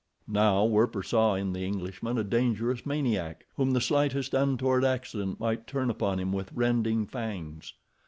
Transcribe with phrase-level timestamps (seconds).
[0.27, 5.67] Now Werper saw in the Englishman a dangerous maniac, whom the slightest untoward accident might
[5.67, 7.73] turn upon him with rending fangs.